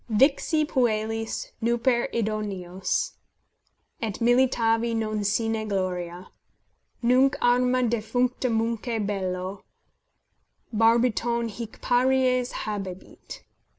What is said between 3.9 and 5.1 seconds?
Et militavi